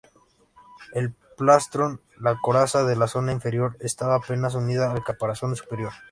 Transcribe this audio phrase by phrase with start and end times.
[0.93, 5.91] El plastrón, la coraza de la zona inferior estaba apenas unida al caparazón superior.